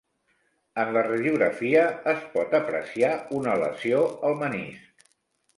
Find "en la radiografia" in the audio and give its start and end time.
0.83-1.83